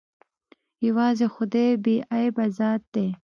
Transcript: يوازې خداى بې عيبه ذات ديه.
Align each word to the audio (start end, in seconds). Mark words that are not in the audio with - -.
يوازې 0.87 1.27
خداى 1.35 1.69
بې 1.83 1.95
عيبه 2.13 2.45
ذات 2.57 2.81
ديه. 2.93 3.11